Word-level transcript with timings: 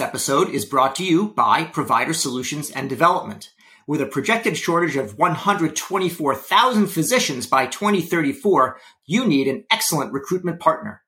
Episode 0.00 0.48
is 0.48 0.64
brought 0.64 0.94
to 0.96 1.04
you 1.04 1.28
by 1.28 1.64
Provider 1.64 2.14
Solutions 2.14 2.70
and 2.70 2.88
Development. 2.88 3.50
With 3.86 4.00
a 4.00 4.06
projected 4.06 4.56
shortage 4.56 4.96
of 4.96 5.18
124,000 5.18 6.86
physicians 6.86 7.46
by 7.46 7.66
2034, 7.66 8.78
you 9.04 9.26
need 9.26 9.46
an 9.46 9.64
excellent 9.70 10.12
recruitment 10.12 10.60
partner. 10.60 11.02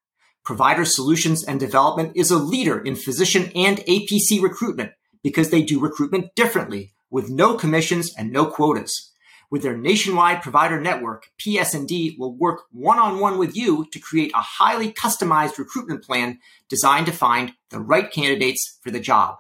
Provider 0.44 0.84
Solutions 0.84 1.44
and 1.44 1.58
Development 1.58 2.12
is 2.14 2.30
a 2.30 2.38
leader 2.38 2.78
in 2.80 2.96
physician 2.96 3.50
and 3.54 3.78
APC 3.78 4.42
recruitment 4.42 4.93
because 5.22 5.50
they 5.50 5.62
do 5.62 5.80
recruitment 5.80 6.34
differently 6.34 6.93
with 7.11 7.30
no 7.30 7.54
commissions 7.54 8.12
and 8.16 8.30
no 8.30 8.46
quotas. 8.46 9.11
With 9.53 9.62
their 9.62 9.77
nationwide 9.77 10.41
provider 10.41 10.80
network, 10.80 11.29
PS&D 11.39 12.16
will 12.18 12.35
work 12.35 12.62
one-on-one 12.73 13.37
with 13.37 13.55
you 13.55 13.86
to 13.93 13.98
create 13.98 14.32
a 14.35 14.41
highly 14.41 14.91
customized 14.91 15.59
recruitment 15.59 16.03
plan 16.03 16.39
designed 16.71 17.05
to 17.05 17.12
find 17.12 17.53
the 17.68 17.79
right 17.79 18.11
candidates 18.11 18.79
for 18.82 18.91
the 18.91 18.99
job. 18.99 19.36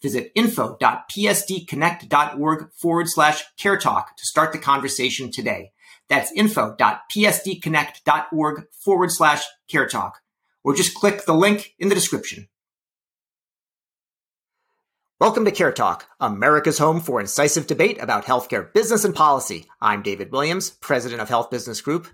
Visit 0.00 0.30
info.psdconnect.org 0.36 2.68
forward 2.80 3.06
slash 3.08 3.42
care 3.56 3.76
talk 3.76 4.16
to 4.16 4.24
start 4.24 4.52
the 4.52 4.58
conversation 4.58 5.32
today. 5.32 5.72
That's 6.08 6.30
info.psdconnect.org 6.30 8.66
forward 8.70 9.10
slash 9.10 9.44
care 9.68 9.88
talk. 9.88 10.20
Or 10.62 10.76
just 10.76 10.94
click 10.94 11.24
the 11.24 11.34
link 11.34 11.74
in 11.80 11.88
the 11.88 11.96
description. 11.96 12.46
Welcome 15.18 15.46
to 15.46 15.50
Care 15.50 15.72
Talk, 15.72 16.04
America's 16.20 16.76
home 16.76 17.00
for 17.00 17.20
incisive 17.20 17.66
debate 17.66 18.02
about 18.02 18.26
healthcare 18.26 18.70
business 18.74 19.02
and 19.02 19.14
policy. 19.14 19.64
I'm 19.80 20.02
David 20.02 20.30
Williams, 20.30 20.68
president 20.68 21.22
of 21.22 21.30
Health 21.30 21.48
Business 21.48 21.80
Group. 21.80 22.08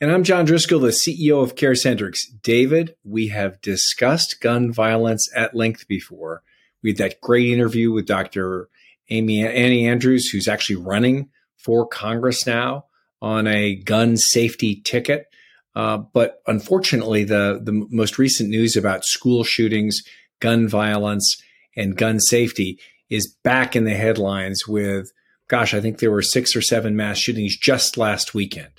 And 0.00 0.12
I'm 0.12 0.22
John 0.22 0.44
Driscoll, 0.44 0.78
the 0.78 0.90
CEO 0.90 1.42
of 1.42 1.56
CareCentrix. 1.56 2.18
David, 2.40 2.94
we 3.02 3.26
have 3.28 3.60
discussed 3.62 4.40
gun 4.40 4.72
violence 4.72 5.28
at 5.34 5.56
length 5.56 5.88
before. 5.88 6.44
We 6.84 6.90
had 6.90 6.98
that 6.98 7.20
great 7.20 7.48
interview 7.48 7.90
with 7.90 8.06
Dr. 8.06 8.68
Amy 9.08 9.44
Annie 9.44 9.88
Andrews, 9.88 10.28
who's 10.28 10.46
actually 10.46 10.76
running 10.76 11.30
for 11.56 11.84
Congress 11.84 12.46
now 12.46 12.84
on 13.20 13.48
a 13.48 13.74
gun 13.74 14.16
safety 14.16 14.80
ticket. 14.84 15.26
Uh, 15.74 15.96
but 15.98 16.42
unfortunately, 16.46 17.24
the 17.24 17.60
the 17.60 17.88
most 17.90 18.18
recent 18.18 18.50
news 18.50 18.76
about 18.76 19.04
school 19.04 19.42
shootings, 19.42 20.04
gun 20.38 20.68
violence, 20.68 21.36
and 21.76 21.96
gun 21.96 22.20
safety 22.20 22.78
is 23.08 23.34
back 23.42 23.74
in 23.74 23.84
the 23.84 23.94
headlines 23.94 24.66
with, 24.66 25.12
gosh, 25.48 25.74
I 25.74 25.80
think 25.80 25.98
there 25.98 26.10
were 26.10 26.22
six 26.22 26.54
or 26.54 26.62
seven 26.62 26.96
mass 26.96 27.18
shootings 27.18 27.56
just 27.56 27.96
last 27.96 28.34
weekend. 28.34 28.70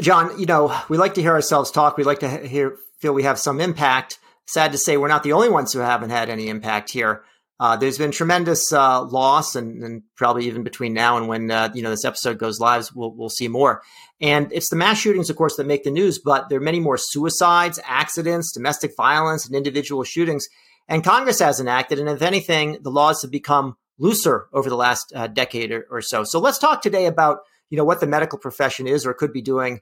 John, 0.00 0.38
you 0.38 0.46
know, 0.46 0.78
we 0.88 0.98
like 0.98 1.14
to 1.14 1.22
hear 1.22 1.32
ourselves 1.32 1.70
talk. 1.70 1.96
We 1.96 2.04
like 2.04 2.20
to 2.20 2.46
hear 2.46 2.76
feel 3.00 3.14
we 3.14 3.22
have 3.22 3.38
some 3.38 3.60
impact. 3.60 4.18
Sad 4.46 4.72
to 4.72 4.78
say, 4.78 4.96
we're 4.96 5.08
not 5.08 5.22
the 5.22 5.32
only 5.32 5.48
ones 5.48 5.72
who 5.72 5.80
haven't 5.80 6.10
had 6.10 6.28
any 6.28 6.48
impact 6.48 6.90
here. 6.90 7.24
Uh, 7.58 7.76
there's 7.76 7.96
been 7.96 8.10
tremendous 8.10 8.70
uh, 8.70 9.02
loss, 9.02 9.56
and, 9.56 9.82
and, 9.82 10.02
probably 10.14 10.46
even 10.46 10.62
between 10.62 10.92
now 10.92 11.16
and 11.16 11.26
when 11.26 11.50
uh, 11.50 11.70
you 11.74 11.82
know 11.82 11.88
this 11.88 12.04
episode 12.04 12.38
goes 12.38 12.60
live, 12.60 12.90
we'll, 12.94 13.14
we'll 13.14 13.30
see 13.30 13.48
more. 13.48 13.80
And 14.20 14.52
it's 14.52 14.68
the 14.68 14.76
mass 14.76 14.98
shootings, 14.98 15.30
of 15.30 15.36
course, 15.36 15.56
that 15.56 15.66
make 15.66 15.82
the 15.82 15.90
news. 15.90 16.18
But 16.18 16.50
there 16.50 16.58
are 16.58 16.62
many 16.62 16.80
more 16.80 16.98
suicides, 16.98 17.80
accidents, 17.84 18.52
domestic 18.52 18.94
violence, 18.94 19.46
and 19.46 19.56
individual 19.56 20.04
shootings. 20.04 20.46
And 20.88 21.04
Congress 21.04 21.40
hasn't 21.40 21.68
acted. 21.68 21.98
And 21.98 22.08
if 22.08 22.22
anything, 22.22 22.78
the 22.82 22.90
laws 22.90 23.22
have 23.22 23.30
become 23.30 23.76
looser 23.98 24.46
over 24.52 24.68
the 24.68 24.76
last 24.76 25.12
uh, 25.14 25.26
decade 25.26 25.72
or, 25.72 25.86
or, 25.90 26.00
so. 26.00 26.24
So 26.24 26.38
let's 26.38 26.58
talk 26.58 26.82
today 26.82 27.06
about, 27.06 27.38
you 27.70 27.76
know, 27.76 27.84
what 27.84 28.00
the 28.00 28.06
medical 28.06 28.38
profession 28.38 28.86
is 28.86 29.06
or 29.06 29.14
could 29.14 29.32
be 29.32 29.42
doing 29.42 29.80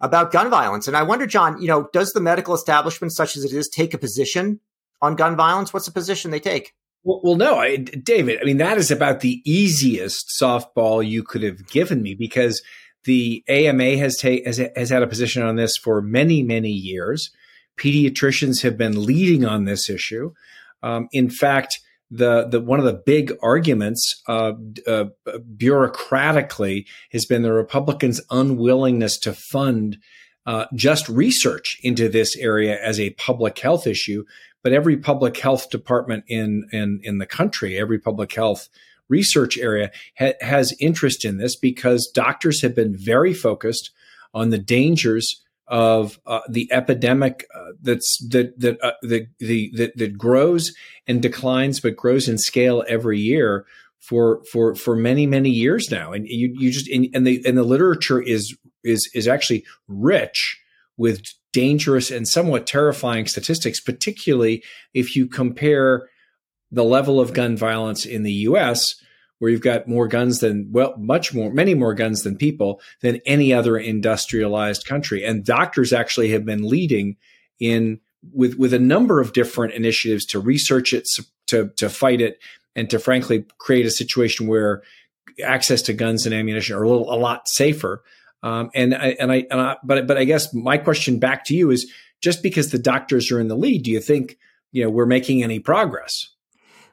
about 0.00 0.32
gun 0.32 0.50
violence. 0.50 0.88
And 0.88 0.96
I 0.96 1.02
wonder, 1.02 1.26
John, 1.26 1.60
you 1.60 1.68
know, 1.68 1.88
does 1.92 2.12
the 2.12 2.20
medical 2.20 2.54
establishment, 2.54 3.12
such 3.12 3.36
as 3.36 3.44
it 3.44 3.52
is, 3.52 3.68
take 3.68 3.94
a 3.94 3.98
position 3.98 4.60
on 5.00 5.16
gun 5.16 5.36
violence? 5.36 5.72
What's 5.72 5.86
the 5.86 5.92
position 5.92 6.30
they 6.30 6.40
take? 6.40 6.74
Well, 7.04 7.20
well 7.22 7.36
no, 7.36 7.56
I, 7.56 7.76
David, 7.76 8.40
I 8.40 8.44
mean, 8.44 8.56
that 8.58 8.76
is 8.76 8.90
about 8.90 9.20
the 9.20 9.40
easiest 9.44 10.28
softball 10.40 11.06
you 11.06 11.22
could 11.22 11.42
have 11.42 11.66
given 11.68 12.02
me 12.02 12.14
because 12.14 12.62
the 13.04 13.44
AMA 13.48 13.96
has, 13.98 14.16
ta- 14.16 14.44
has, 14.44 14.60
has 14.74 14.90
had 14.90 15.02
a 15.02 15.06
position 15.06 15.42
on 15.42 15.56
this 15.56 15.76
for 15.76 16.02
many, 16.02 16.42
many 16.42 16.70
years. 16.70 17.30
Pediatricians 17.76 18.62
have 18.62 18.76
been 18.76 19.04
leading 19.04 19.44
on 19.44 19.64
this 19.64 19.90
issue. 19.90 20.32
Um, 20.82 21.08
in 21.12 21.30
fact, 21.30 21.80
the, 22.10 22.46
the 22.48 22.60
one 22.60 22.78
of 22.78 22.84
the 22.84 23.02
big 23.06 23.32
arguments 23.42 24.22
uh, 24.28 24.52
uh, 24.86 25.06
bureaucratically 25.56 26.86
has 27.12 27.24
been 27.24 27.42
the 27.42 27.52
Republicans' 27.52 28.20
unwillingness 28.30 29.18
to 29.18 29.32
fund 29.32 29.98
uh, 30.46 30.66
just 30.74 31.08
research 31.08 31.78
into 31.82 32.08
this 32.08 32.36
area 32.36 32.78
as 32.80 33.00
a 33.00 33.10
public 33.10 33.58
health 33.58 33.86
issue. 33.86 34.24
But 34.62 34.72
every 34.72 34.96
public 34.96 35.36
health 35.36 35.70
department 35.70 36.24
in 36.28 36.68
in 36.72 37.00
in 37.02 37.18
the 37.18 37.26
country, 37.26 37.78
every 37.78 37.98
public 37.98 38.32
health 38.32 38.68
research 39.08 39.58
area 39.58 39.90
ha- 40.18 40.32
has 40.40 40.74
interest 40.80 41.24
in 41.24 41.38
this 41.38 41.56
because 41.56 42.10
doctors 42.14 42.62
have 42.62 42.74
been 42.74 42.96
very 42.96 43.34
focused 43.34 43.90
on 44.32 44.50
the 44.50 44.58
dangers 44.58 45.42
of 45.66 46.20
uh, 46.26 46.40
the 46.48 46.70
epidemic 46.72 47.46
uh, 47.54 47.72
that's 47.80 48.18
that 48.28 48.58
that 48.60 48.82
uh, 48.82 48.92
the, 49.02 49.26
the 49.38 49.70
that 49.74 49.96
that 49.96 50.18
grows 50.18 50.72
and 51.06 51.22
declines 51.22 51.80
but 51.80 51.96
grows 51.96 52.28
in 52.28 52.38
scale 52.38 52.84
every 52.88 53.18
year 53.18 53.64
for 54.00 54.42
for 54.52 54.74
for 54.74 54.94
many 54.94 55.26
many 55.26 55.50
years 55.50 55.90
now. 55.90 56.12
And 56.12 56.26
you 56.26 56.54
you 56.58 56.70
just 56.70 56.88
and, 56.88 57.08
and 57.14 57.26
the 57.26 57.42
and 57.46 57.56
the 57.56 57.62
literature 57.62 58.20
is 58.20 58.56
is 58.82 59.08
is 59.14 59.26
actually 59.26 59.64
rich 59.88 60.60
with 60.96 61.22
dangerous 61.52 62.10
and 62.10 62.28
somewhat 62.28 62.66
terrifying 62.66 63.26
statistics 63.26 63.80
particularly 63.80 64.62
if 64.92 65.14
you 65.14 65.26
compare 65.26 66.08
the 66.70 66.84
level 66.84 67.20
of 67.20 67.32
gun 67.32 67.56
violence 67.56 68.04
in 68.04 68.24
the 68.24 68.32
US 68.32 68.96
where 69.44 69.50
you've 69.50 69.60
got 69.60 69.86
more 69.86 70.08
guns 70.08 70.40
than 70.40 70.66
well 70.72 70.94
much 70.96 71.34
more 71.34 71.52
many 71.52 71.74
more 71.74 71.92
guns 71.92 72.22
than 72.22 72.34
people 72.34 72.80
than 73.02 73.20
any 73.26 73.52
other 73.52 73.76
industrialized 73.76 74.86
country. 74.86 75.22
And 75.22 75.44
doctors 75.44 75.92
actually 75.92 76.30
have 76.30 76.46
been 76.46 76.66
leading 76.66 77.16
in 77.60 78.00
with 78.32 78.54
with 78.54 78.72
a 78.72 78.78
number 78.78 79.20
of 79.20 79.34
different 79.34 79.74
initiatives 79.74 80.24
to 80.28 80.40
research 80.40 80.94
it 80.94 81.06
to 81.48 81.68
to 81.76 81.90
fight 81.90 82.22
it 82.22 82.38
and 82.74 82.88
to 82.88 82.98
frankly 82.98 83.44
create 83.58 83.84
a 83.84 83.90
situation 83.90 84.46
where 84.46 84.82
access 85.44 85.82
to 85.82 85.92
guns 85.92 86.24
and 86.24 86.34
ammunition 86.34 86.74
are 86.74 86.82
a 86.82 86.88
little 86.88 87.12
a 87.12 87.20
lot 87.20 87.46
safer. 87.46 88.02
Um, 88.42 88.70
and 88.74 88.94
I, 88.94 89.08
and 89.20 89.30
I 89.30 89.46
and 89.50 89.60
I 89.60 89.76
but 89.84 90.06
but 90.06 90.16
I 90.16 90.24
guess 90.24 90.54
my 90.54 90.78
question 90.78 91.18
back 91.18 91.44
to 91.44 91.54
you 91.54 91.70
is 91.70 91.92
just 92.22 92.42
because 92.42 92.70
the 92.70 92.78
doctors 92.78 93.30
are 93.30 93.40
in 93.40 93.48
the 93.48 93.58
lead 93.58 93.82
do 93.82 93.90
you 93.90 94.00
think 94.00 94.38
you 94.72 94.82
know 94.82 94.88
we're 94.88 95.04
making 95.04 95.42
any 95.42 95.58
progress 95.58 96.33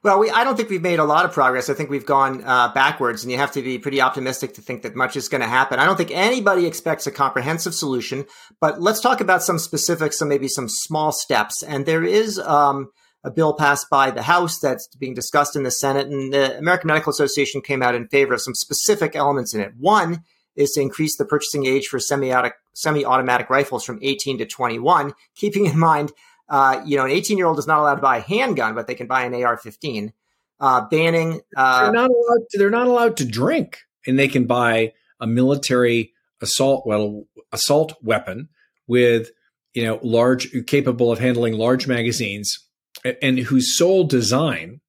well, 0.04 0.20
we, 0.20 0.32
I 0.32 0.44
don't 0.44 0.58
think 0.58 0.70
we've 0.70 0.82
made 0.82 0.98
a 0.98 1.04
lot 1.04 1.26
of 1.26 1.32
progress. 1.32 1.70
I 1.70 1.76
think 1.76 1.92
we've 1.92 2.06
gone 2.06 2.44
uh, 2.44 2.74
backwards, 2.74 3.24
and 3.24 3.32
you 3.32 3.38
have 3.38 3.52
to 3.52 3.62
be 3.62 3.78
pretty 3.78 4.02
optimistic 4.02 4.56
to 4.56 4.62
think 4.62 4.82
that 4.82 4.96
much 4.96 5.16
is 5.16 5.30
going 5.30 5.42
to 5.42 5.48
happen. 5.48 5.80
I 5.80 5.86
don't 5.86 5.96
think 5.98 6.12
anybody 6.12 6.66
expects 6.66 7.06
a 7.06 7.12
comprehensive 7.12 7.76
solution, 7.76 8.26
but 8.60 8.82
let's 8.82 9.00
talk 9.00 9.22
about 9.22 9.44
some 9.44 9.60
specifics, 9.60 10.18
some 10.18 10.28
maybe 10.28 10.48
some 10.48 10.68
small 10.68 11.12
steps. 11.12 11.62
And 11.62 11.86
there 11.86 12.04
is 12.04 12.40
um, 12.40 12.90
a 13.24 13.30
bill 13.30 13.54
passed 13.54 13.92
by 13.92 14.10
the 14.10 14.24
House 14.24 14.58
that's 14.60 14.88
being 14.96 15.14
discussed 15.14 15.56
in 15.56 15.64
the 15.64 15.72
Senate, 15.72 16.08
and 16.08 16.34
the 16.34 16.58
American 16.58 16.88
Medical 16.88 17.12
Association 17.12 17.62
came 17.62 17.84
out 17.84 17.94
in 17.94 18.08
favor 18.08 18.34
of 18.34 18.42
some 18.42 18.56
specific 18.56 19.16
elements 19.16 19.54
in 19.54 19.62
it. 19.62 19.74
One 19.78 20.24
is 20.56 20.72
to 20.72 20.82
increase 20.82 21.16
the 21.16 21.26
purchasing 21.26 21.66
age 21.66 21.88
for 21.88 22.00
semi-automatic 22.00 23.50
rifles 23.50 23.86
from 23.86 24.00
18 24.02 24.40
to 24.40 24.46
21, 24.46 25.14
keeping 25.36 25.68
in 25.68 25.78
mind 25.78 26.12
uh, 26.52 26.84
you 26.86 26.98
know, 26.98 27.06
an 27.06 27.12
18 27.12 27.38
year 27.38 27.48
old 27.48 27.58
is 27.58 27.66
not 27.66 27.80
allowed 27.80 27.96
to 27.96 28.02
buy 28.02 28.18
a 28.18 28.22
handgun, 28.22 28.76
but 28.76 28.86
they 28.86 28.94
can 28.94 29.08
buy 29.08 29.24
an 29.24 29.34
AR-15. 29.34 30.12
Uh, 30.60 30.88
banning. 30.90 31.42
Uh, 31.58 31.86
they're 31.86 31.94
not 31.94 32.12
allowed. 32.12 32.50
To, 32.52 32.58
they're 32.60 32.70
not 32.70 32.86
allowed 32.86 33.18
to 33.18 33.26
drink, 33.26 33.80
and 34.06 34.20
they 34.20 34.28
can 34.28 34.46
buy 34.46 34.94
a 35.20 35.26
military 35.26 36.14
assault 36.40 36.86
well 36.86 37.26
assault 37.52 37.96
weapon 38.04 38.48
with 38.86 39.32
you 39.74 39.84
know 39.84 40.00
large 40.04 40.50
capable 40.68 41.12
of 41.12 41.18
handling 41.18 41.54
large 41.54 41.88
magazines, 41.88 42.60
and, 43.04 43.18
and 43.24 43.40
whose 43.40 43.76
sole 43.76 44.04
design 44.04 44.82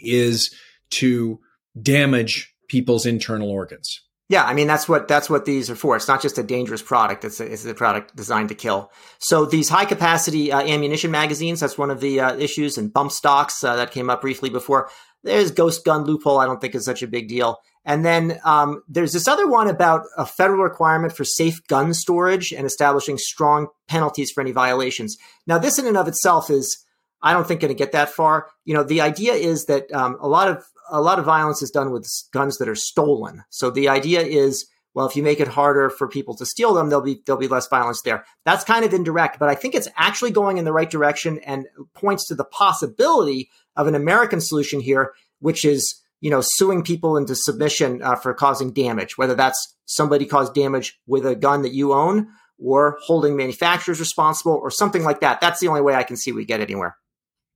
is 0.00 0.54
to 0.90 1.40
damage 1.82 2.54
people's 2.68 3.04
internal 3.04 3.50
organs. 3.50 4.00
Yeah, 4.28 4.44
I 4.44 4.54
mean 4.54 4.66
that's 4.66 4.88
what 4.88 5.06
that's 5.06 5.28
what 5.28 5.44
these 5.44 5.68
are 5.68 5.76
for. 5.76 5.96
It's 5.96 6.08
not 6.08 6.22
just 6.22 6.38
a 6.38 6.42
dangerous 6.42 6.82
product; 6.82 7.24
it's 7.24 7.40
a, 7.40 7.52
it's 7.52 7.64
a 7.66 7.74
product 7.74 8.16
designed 8.16 8.48
to 8.48 8.54
kill. 8.54 8.90
So 9.18 9.44
these 9.44 9.68
high 9.68 9.84
capacity 9.84 10.50
uh, 10.50 10.62
ammunition 10.62 11.10
magazines. 11.10 11.60
That's 11.60 11.76
one 11.76 11.90
of 11.90 12.00
the 12.00 12.20
uh, 12.20 12.36
issues, 12.36 12.78
and 12.78 12.92
bump 12.92 13.12
stocks 13.12 13.62
uh, 13.62 13.76
that 13.76 13.90
came 13.90 14.08
up 14.08 14.22
briefly 14.22 14.48
before. 14.48 14.88
There's 15.24 15.50
ghost 15.50 15.84
gun 15.84 16.04
loophole. 16.04 16.38
I 16.38 16.46
don't 16.46 16.60
think 16.60 16.74
is 16.74 16.84
such 16.84 17.02
a 17.02 17.06
big 17.06 17.28
deal. 17.28 17.58
And 17.84 18.04
then 18.04 18.38
um, 18.44 18.82
there's 18.88 19.12
this 19.12 19.28
other 19.28 19.46
one 19.46 19.68
about 19.68 20.06
a 20.16 20.24
federal 20.24 20.62
requirement 20.62 21.14
for 21.14 21.24
safe 21.24 21.66
gun 21.66 21.92
storage 21.92 22.52
and 22.52 22.66
establishing 22.66 23.18
strong 23.18 23.68
penalties 23.88 24.30
for 24.30 24.40
any 24.40 24.52
violations. 24.52 25.18
Now, 25.46 25.58
this 25.58 25.78
in 25.78 25.86
and 25.86 25.96
of 25.96 26.08
itself 26.08 26.48
is, 26.48 26.82
I 27.22 27.34
don't 27.34 27.46
think, 27.46 27.60
going 27.60 27.74
to 27.74 27.78
get 27.78 27.92
that 27.92 28.08
far. 28.08 28.48
You 28.64 28.74
know, 28.74 28.84
the 28.84 29.02
idea 29.02 29.34
is 29.34 29.66
that 29.66 29.92
um, 29.92 30.16
a 30.20 30.28
lot 30.28 30.48
of 30.48 30.64
a 30.90 31.00
lot 31.00 31.18
of 31.18 31.24
violence 31.24 31.62
is 31.62 31.70
done 31.70 31.90
with 31.90 32.08
guns 32.32 32.58
that 32.58 32.68
are 32.68 32.74
stolen. 32.74 33.44
So 33.50 33.70
the 33.70 33.88
idea 33.88 34.20
is 34.20 34.66
well, 34.94 35.06
if 35.06 35.16
you 35.16 35.24
make 35.24 35.40
it 35.40 35.48
harder 35.48 35.90
for 35.90 36.06
people 36.06 36.36
to 36.36 36.46
steal 36.46 36.72
them, 36.72 36.88
there'll 36.88 37.04
be 37.04 37.20
there'll 37.26 37.40
be 37.40 37.48
less 37.48 37.66
violence 37.66 38.00
there. 38.02 38.24
That's 38.44 38.64
kind 38.64 38.84
of 38.84 38.94
indirect, 38.94 39.38
but 39.40 39.48
I 39.48 39.56
think 39.56 39.74
it's 39.74 39.88
actually 39.96 40.30
going 40.30 40.56
in 40.56 40.64
the 40.64 40.72
right 40.72 40.88
direction 40.88 41.40
and 41.44 41.66
points 41.94 42.28
to 42.28 42.34
the 42.34 42.44
possibility 42.44 43.50
of 43.76 43.88
an 43.88 43.96
American 43.96 44.40
solution 44.40 44.80
here, 44.80 45.12
which 45.40 45.64
is 45.64 46.00
you 46.20 46.30
know 46.30 46.40
suing 46.42 46.82
people 46.82 47.16
into 47.16 47.34
submission 47.34 48.02
uh, 48.02 48.14
for 48.14 48.32
causing 48.34 48.72
damage, 48.72 49.18
whether 49.18 49.34
that's 49.34 49.74
somebody 49.84 50.26
caused 50.26 50.54
damage 50.54 50.98
with 51.06 51.26
a 51.26 51.34
gun 51.34 51.62
that 51.62 51.74
you 51.74 51.92
own 51.92 52.28
or 52.58 52.96
holding 53.02 53.36
manufacturers 53.36 53.98
responsible 53.98 54.54
or 54.54 54.70
something 54.70 55.02
like 55.02 55.20
that. 55.20 55.40
That's 55.40 55.58
the 55.58 55.66
only 55.66 55.80
way 55.80 55.94
I 55.96 56.04
can 56.04 56.16
see 56.16 56.30
we 56.30 56.44
get 56.44 56.60
anywhere. 56.60 56.96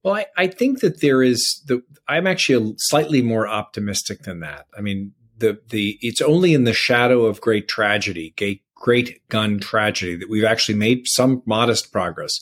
Well, 0.03 0.15
I, 0.15 0.27
I 0.37 0.47
think 0.47 0.81
that 0.81 1.01
there 1.01 1.23
is 1.23 1.63
the. 1.67 1.83
I'm 2.07 2.27
actually 2.27 2.75
slightly 2.79 3.21
more 3.21 3.49
optimistic 3.49 4.23
than 4.23 4.41
that. 4.41 4.67
I 4.77 4.81
mean, 4.81 5.13
the 5.39 5.61
the 5.71 5.99
it's 6.01 6.21
only 6.21 6.55
in 6.55 6.65
the 6.65 6.73
shadow 6.73 7.25
of 7.25 7.41
great 7.41 7.69
tragedy, 7.69 8.35
great 8.37 8.63
great 8.75 9.27
gun 9.29 9.59
tragedy, 9.59 10.17
that 10.17 10.31
we've 10.31 10.45
actually 10.45 10.77
made 10.77 11.07
some 11.07 11.43
modest 11.47 11.93
progress. 11.93 12.41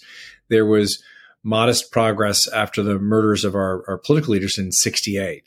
There 0.48 0.66
was 0.66 1.02
modest 1.42 1.90
progress 1.90 2.46
after 2.48 2.82
the 2.82 2.98
murders 2.98 3.44
of 3.44 3.54
our, 3.54 3.88
our 3.88 3.98
political 3.98 4.32
leaders 4.32 4.58
in 4.58 4.70
'68. 4.72 5.44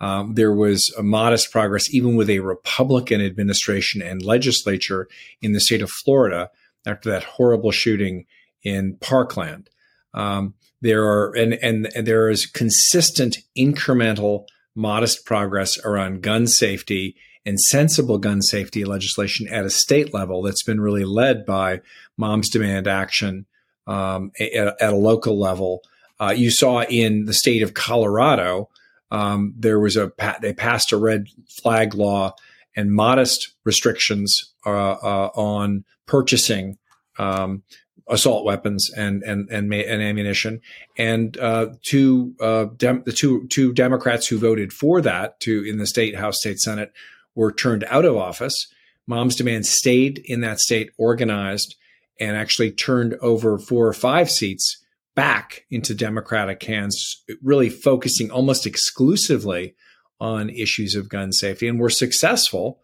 Um, 0.00 0.34
there 0.34 0.54
was 0.54 0.94
a 0.98 1.02
modest 1.02 1.52
progress 1.52 1.92
even 1.92 2.16
with 2.16 2.30
a 2.30 2.38
Republican 2.38 3.20
administration 3.20 4.00
and 4.00 4.22
legislature 4.22 5.08
in 5.42 5.52
the 5.52 5.60
state 5.60 5.82
of 5.82 5.90
Florida 5.90 6.50
after 6.86 7.10
that 7.10 7.24
horrible 7.24 7.70
shooting 7.70 8.24
in 8.62 8.96
Parkland. 9.00 9.68
Um, 10.14 10.54
there 10.80 11.04
are 11.04 11.32
and, 11.36 11.54
and 11.54 11.86
there 12.06 12.30
is 12.30 12.46
consistent 12.46 13.38
incremental 13.56 14.46
modest 14.74 15.24
progress 15.24 15.78
around 15.84 16.22
gun 16.22 16.46
safety 16.46 17.16
and 17.44 17.60
sensible 17.60 18.18
gun 18.18 18.42
safety 18.42 18.84
legislation 18.84 19.48
at 19.48 19.64
a 19.64 19.70
state 19.70 20.12
level 20.12 20.42
that's 20.42 20.62
been 20.62 20.80
really 20.80 21.04
led 21.04 21.46
by 21.46 21.80
Moms 22.16 22.50
Demand 22.50 22.86
Action 22.86 23.46
um, 23.86 24.30
at, 24.38 24.76
at, 24.80 24.92
a 24.92 24.96
local 24.96 25.38
level. 25.38 25.80
Uh, 26.20 26.34
you 26.36 26.50
saw 26.50 26.82
in 26.82 27.24
the 27.24 27.32
state 27.32 27.62
of 27.62 27.74
Colorado, 27.74 28.68
um, 29.10 29.54
there 29.56 29.80
was 29.80 29.96
a 29.96 30.12
they 30.40 30.52
passed 30.52 30.92
a 30.92 30.96
red 30.96 31.26
flag 31.62 31.94
law 31.94 32.34
and 32.76 32.92
modest 32.92 33.54
restrictions 33.64 34.52
uh, 34.64 34.92
uh, 34.92 35.30
on 35.34 35.84
purchasing 36.06 36.78
um, 37.18 37.62
assault 38.10 38.44
weapons 38.44 38.90
and 38.96 39.22
and 39.22 39.48
and, 39.50 39.72
and 39.72 40.02
ammunition. 40.02 40.60
And 40.98 41.38
uh, 41.38 41.68
two 41.82 42.34
uh, 42.40 42.66
dem- 42.76 43.04
the 43.06 43.12
two 43.12 43.46
two 43.48 43.72
Democrats 43.72 44.26
who 44.26 44.38
voted 44.38 44.72
for 44.72 45.00
that 45.00 45.40
to 45.40 45.64
in 45.64 45.78
the 45.78 45.86
state 45.86 46.16
House 46.16 46.38
State 46.38 46.58
Senate 46.58 46.92
were 47.34 47.52
turned 47.52 47.84
out 47.84 48.04
of 48.04 48.16
office. 48.16 48.66
Moms 49.06 49.36
Demand 49.36 49.66
stayed 49.66 50.20
in 50.24 50.40
that 50.42 50.60
state, 50.60 50.90
organized, 50.98 51.76
and 52.20 52.36
actually 52.36 52.70
turned 52.70 53.14
over 53.22 53.58
four 53.58 53.86
or 53.88 53.92
five 53.92 54.30
seats 54.30 54.84
back 55.14 55.64
into 55.70 55.94
Democratic 55.94 56.62
hands, 56.62 57.22
really 57.42 57.68
focusing 57.68 58.30
almost 58.30 58.66
exclusively 58.66 59.74
on 60.20 60.50
issues 60.50 60.94
of 60.94 61.08
gun 61.08 61.32
safety, 61.32 61.66
and 61.66 61.80
were 61.80 61.90
successful 61.90 62.80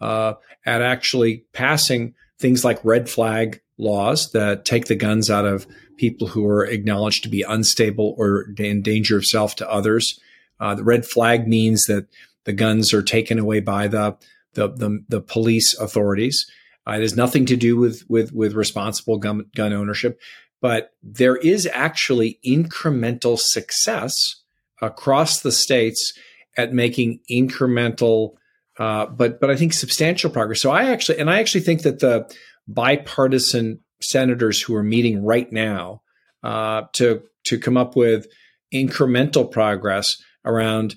uh, 0.00 0.34
at 0.66 0.82
actually 0.82 1.44
passing 1.52 2.14
things 2.40 2.64
like 2.64 2.84
red 2.84 3.08
flag 3.08 3.60
laws 3.78 4.32
that 4.32 4.64
take 4.64 4.86
the 4.86 4.96
guns 4.96 5.30
out 5.30 5.44
of 5.44 5.66
people 5.96 6.26
who 6.26 6.46
are 6.46 6.64
acknowledged 6.64 7.22
to 7.22 7.28
be 7.28 7.42
unstable 7.42 8.14
or 8.18 8.46
in 8.58 8.82
danger 8.82 9.16
of 9.16 9.24
self 9.24 9.54
to 9.56 9.70
others. 9.70 10.18
Uh, 10.58 10.74
the 10.74 10.84
red 10.84 11.04
flag 11.06 11.46
means 11.46 11.84
that 11.84 12.06
the 12.44 12.52
guns 12.52 12.92
are 12.92 13.02
taken 13.02 13.38
away 13.38 13.60
by 13.60 13.86
the 13.86 14.16
the, 14.54 14.68
the, 14.68 15.04
the 15.08 15.20
police 15.20 15.78
authorities. 15.78 16.44
Uh, 16.86 16.92
it 16.92 17.02
has 17.02 17.14
nothing 17.16 17.46
to 17.46 17.56
do 17.56 17.76
with 17.76 18.02
with 18.08 18.32
with 18.32 18.54
responsible 18.54 19.18
gun, 19.18 19.44
gun 19.54 19.72
ownership, 19.72 20.20
but 20.60 20.92
there 21.02 21.36
is 21.36 21.68
actually 21.72 22.38
incremental 22.44 23.38
success 23.38 24.42
across 24.82 25.40
the 25.40 25.52
states 25.52 26.12
at 26.56 26.72
making 26.72 27.20
incremental, 27.30 28.34
uh, 28.78 29.06
but 29.06 29.40
but 29.40 29.50
I 29.50 29.56
think 29.56 29.72
substantial 29.72 30.30
progress. 30.30 30.60
So 30.60 30.70
I 30.70 30.90
actually 30.90 31.18
and 31.18 31.30
I 31.30 31.40
actually 31.40 31.62
think 31.62 31.82
that 31.82 32.00
the 32.00 32.32
bipartisan 32.66 33.80
senators 34.02 34.60
who 34.60 34.74
are 34.74 34.82
meeting 34.82 35.24
right 35.24 35.50
now 35.52 36.02
uh, 36.42 36.82
to 36.94 37.22
to 37.44 37.58
come 37.58 37.76
up 37.76 37.96
with 37.96 38.26
incremental 38.72 39.50
progress 39.50 40.16
around 40.44 40.94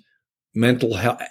mental 0.56 0.96
health, 0.96 1.22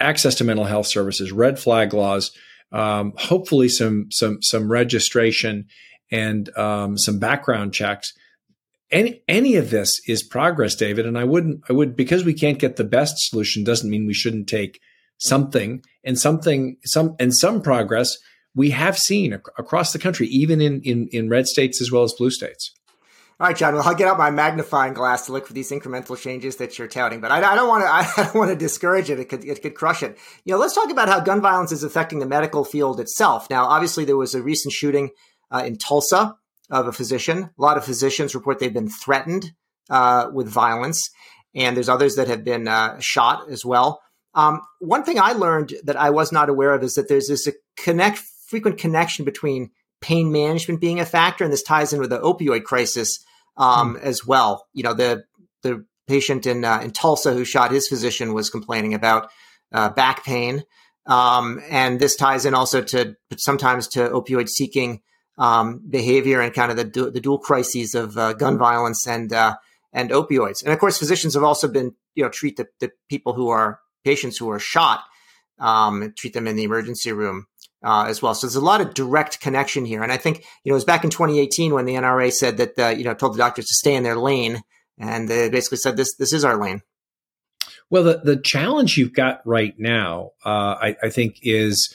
access 0.00 0.34
to 0.36 0.44
mental 0.44 0.66
health 0.66 0.86
services, 0.86 1.32
red 1.32 1.58
flag 1.58 1.94
laws, 1.94 2.30
um, 2.72 3.12
hopefully 3.16 3.68
some 3.68 4.06
some 4.10 4.42
some 4.42 4.70
registration 4.70 5.66
and 6.10 6.56
um, 6.56 6.98
some 6.98 7.18
background 7.18 7.72
checks. 7.72 8.12
Any 8.90 9.22
any 9.28 9.56
of 9.56 9.70
this 9.70 10.00
is 10.06 10.22
progress, 10.22 10.76
David. 10.76 11.06
And 11.06 11.18
I 11.18 11.24
wouldn't 11.24 11.62
I 11.68 11.72
would 11.72 11.96
because 11.96 12.24
we 12.24 12.34
can't 12.34 12.58
get 12.58 12.76
the 12.76 12.84
best 12.84 13.18
solution 13.18 13.64
doesn't 13.64 13.90
mean 13.90 14.06
we 14.06 14.14
shouldn't 14.14 14.48
take 14.48 14.78
something 15.18 15.82
and 16.04 16.18
something 16.18 16.76
some 16.84 17.16
and 17.18 17.34
some 17.34 17.62
progress 17.62 18.16
we 18.56 18.70
have 18.70 18.98
seen 18.98 19.34
ac- 19.34 19.42
across 19.58 19.92
the 19.92 19.98
country, 19.98 20.26
even 20.28 20.60
in, 20.60 20.80
in, 20.82 21.08
in 21.12 21.28
red 21.28 21.46
states 21.46 21.80
as 21.80 21.92
well 21.92 22.02
as 22.02 22.14
blue 22.14 22.30
states. 22.30 22.72
All 23.38 23.46
right, 23.46 23.56
John. 23.56 23.74
Well, 23.74 23.86
I'll 23.86 23.94
get 23.94 24.08
out 24.08 24.16
my 24.16 24.30
magnifying 24.30 24.94
glass 24.94 25.26
to 25.26 25.32
look 25.32 25.46
for 25.46 25.52
these 25.52 25.70
incremental 25.70 26.18
changes 26.18 26.56
that 26.56 26.78
you're 26.78 26.88
touting, 26.88 27.20
but 27.20 27.30
I, 27.30 27.54
don't 27.54 27.68
want 27.68 27.84
to. 27.84 27.88
I 27.88 28.10
don't 28.16 28.34
want 28.34 28.50
to 28.52 28.56
discourage 28.56 29.10
it. 29.10 29.20
It 29.20 29.26
could 29.26 29.44
it 29.44 29.60
could 29.60 29.74
crush 29.74 30.02
it. 30.02 30.16
You 30.46 30.54
know, 30.54 30.58
let's 30.58 30.74
talk 30.74 30.90
about 30.90 31.10
how 31.10 31.20
gun 31.20 31.42
violence 31.42 31.70
is 31.70 31.84
affecting 31.84 32.18
the 32.18 32.26
medical 32.26 32.64
field 32.64 32.98
itself. 32.98 33.50
Now, 33.50 33.66
obviously, 33.66 34.06
there 34.06 34.16
was 34.16 34.34
a 34.34 34.42
recent 34.42 34.72
shooting 34.72 35.10
uh, 35.50 35.64
in 35.66 35.76
Tulsa 35.76 36.34
of 36.70 36.88
a 36.88 36.92
physician. 36.92 37.50
A 37.58 37.62
lot 37.62 37.76
of 37.76 37.84
physicians 37.84 38.34
report 38.34 38.58
they've 38.58 38.72
been 38.72 38.88
threatened 38.88 39.52
uh, 39.90 40.30
with 40.32 40.48
violence, 40.48 41.10
and 41.54 41.76
there's 41.76 41.90
others 41.90 42.14
that 42.14 42.28
have 42.28 42.42
been 42.42 42.66
uh, 42.66 42.98
shot 43.00 43.50
as 43.50 43.66
well. 43.66 44.00
Um, 44.36 44.60
one 44.80 45.02
thing 45.02 45.18
I 45.18 45.32
learned 45.32 45.72
that 45.84 45.96
I 45.96 46.10
was 46.10 46.30
not 46.30 46.50
aware 46.50 46.74
of 46.74 46.82
is 46.82 46.94
that 46.94 47.08
there's 47.08 47.28
this 47.28 47.48
connect 47.76 48.18
frequent 48.18 48.78
connection 48.78 49.24
between 49.24 49.70
pain 50.00 50.30
management 50.30 50.80
being 50.80 51.00
a 51.00 51.06
factor, 51.06 51.42
and 51.42 51.52
this 51.52 51.62
ties 51.62 51.92
in 51.92 52.00
with 52.00 52.10
the 52.10 52.20
opioid 52.20 52.64
crisis 52.64 53.18
um, 53.56 53.94
hmm. 53.94 54.04
as 54.04 54.26
well. 54.26 54.66
You 54.74 54.82
know, 54.82 54.92
the 54.92 55.24
the 55.62 55.84
patient 56.06 56.46
in 56.46 56.64
uh, 56.64 56.80
in 56.80 56.90
Tulsa 56.90 57.32
who 57.32 57.44
shot 57.44 57.72
his 57.72 57.88
physician 57.88 58.34
was 58.34 58.50
complaining 58.50 58.92
about 58.92 59.30
uh, 59.72 59.88
back 59.88 60.22
pain, 60.24 60.64
um, 61.06 61.60
and 61.70 61.98
this 61.98 62.14
ties 62.14 62.44
in 62.44 62.54
also 62.54 62.82
to 62.82 63.16
sometimes 63.38 63.88
to 63.88 64.10
opioid 64.10 64.50
seeking 64.50 65.00
um, 65.38 65.80
behavior 65.88 66.42
and 66.42 66.52
kind 66.52 66.70
of 66.70 66.76
the 66.76 67.10
the 67.10 67.20
dual 67.20 67.38
crises 67.38 67.94
of 67.94 68.18
uh, 68.18 68.34
gun 68.34 68.58
violence 68.58 69.06
and 69.06 69.32
uh, 69.32 69.56
and 69.94 70.10
opioids. 70.10 70.62
And 70.62 70.74
of 70.74 70.78
course, 70.78 70.98
physicians 70.98 71.32
have 71.32 71.42
also 71.42 71.68
been 71.68 71.94
you 72.14 72.22
know 72.22 72.28
treat 72.28 72.58
the, 72.58 72.66
the 72.80 72.90
people 73.08 73.32
who 73.32 73.48
are 73.48 73.80
patients 74.06 74.38
who 74.38 74.48
are 74.50 74.60
shot 74.60 75.02
um, 75.58 76.12
treat 76.16 76.32
them 76.32 76.46
in 76.46 76.56
the 76.56 76.64
emergency 76.64 77.12
room 77.12 77.46
uh, 77.82 78.04
as 78.08 78.22
well. 78.22 78.34
So 78.34 78.46
there's 78.46 78.56
a 78.56 78.60
lot 78.60 78.80
of 78.80 78.94
direct 78.94 79.40
connection 79.40 79.84
here. 79.84 80.02
And 80.02 80.12
I 80.12 80.16
think, 80.16 80.38
you 80.64 80.70
know, 80.70 80.74
it 80.74 80.76
was 80.76 80.84
back 80.84 81.04
in 81.04 81.10
2018 81.10 81.74
when 81.74 81.84
the 81.84 81.94
NRA 81.94 82.32
said 82.32 82.56
that, 82.58 82.78
uh, 82.78 82.88
you 82.88 83.04
know, 83.04 83.14
told 83.14 83.34
the 83.34 83.38
doctors 83.38 83.66
to 83.66 83.74
stay 83.74 83.94
in 83.94 84.02
their 84.02 84.16
lane. 84.16 84.62
And 84.98 85.28
they 85.28 85.48
basically 85.48 85.78
said, 85.78 85.96
this, 85.96 86.14
this 86.16 86.32
is 86.32 86.44
our 86.44 86.60
lane. 86.60 86.82
Well, 87.90 88.02
the, 88.02 88.20
the 88.24 88.36
challenge 88.36 88.96
you've 88.96 89.12
got 89.12 89.40
right 89.44 89.74
now, 89.78 90.32
uh, 90.44 90.74
I, 90.80 90.96
I 91.04 91.10
think 91.10 91.38
is 91.42 91.94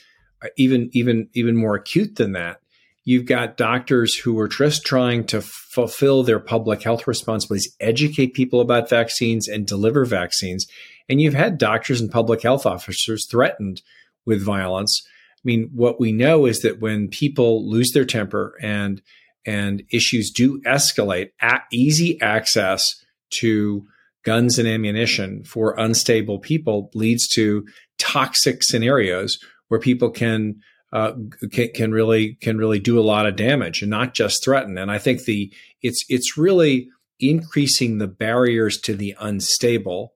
even, 0.58 0.89
even, 0.94 1.30
even 1.34 1.58
more 1.58 1.75
acute 1.75 2.15
than 2.15 2.34
that. 2.34 2.58
You've 3.03 3.25
got 3.25 3.58
doctors 3.58 4.15
who 4.15 4.39
are 4.39 4.48
just 4.48 4.86
trying 4.86 5.25
to 5.27 5.41
fulfill 5.41 6.24
their 6.24 6.39
public 6.39 6.84
health 6.84 7.08
responsibilities, 7.08 7.75
educate 7.80 8.36
people 8.36 8.62
about 8.62 8.89
vaccines 8.89 9.48
and 9.48 9.65
deliver 9.65 10.06
vaccines. 10.06 10.68
And 11.10 11.22
you've 11.22 11.34
had 11.34 11.58
doctors 11.58 12.01
and 12.01 12.12
public 12.12 12.41
health 12.41 12.65
officers 12.65 13.27
threatened 13.29 13.81
with 14.25 14.43
violence 14.43 15.01
I 15.43 15.46
mean, 15.46 15.72
what 15.74 16.00
we 16.00 16.12
know 16.12 16.46
is 16.46 16.62
that 16.62 16.81
when 16.81 17.08
people 17.08 17.67
lose 17.67 17.91
their 17.91 18.05
temper 18.05 18.55
and 18.62 19.01
and 19.43 19.81
issues 19.91 20.29
do 20.29 20.62
escalate, 20.62 21.31
easy 21.72 22.22
access 22.22 22.93
to 23.39 23.84
guns 24.24 24.60
and 24.60 24.67
ammunition 24.67 25.43
for 25.43 25.74
unstable 25.79 26.38
people 26.38 26.91
leads 26.93 27.27
to 27.29 27.65
toxic 27.98 28.62
scenarios 28.62 29.39
where 29.70 29.79
people 29.79 30.12
can, 30.12 30.58
uh, 30.93 31.13
can 31.51 31.70
can 31.74 31.91
really 31.91 32.36
can 32.36 32.60
really 32.60 32.79
do 32.79 33.00
a 33.00 33.01
lot 33.01 33.25
of 33.25 33.36
damage 33.36 33.81
and 33.81 33.89
not 33.89 34.13
just 34.13 34.43
threaten. 34.43 34.77
And 34.77 34.91
I 34.91 35.00
think 35.00 35.24
the 35.24 35.51
it's 35.81 36.05
it's 36.08 36.38
really 36.38 36.89
increasing 37.20 37.98
the 37.98 38.08
barriers 38.08 38.79
to 38.81 38.96
the 38.96 39.15
unstable, 39.20 40.13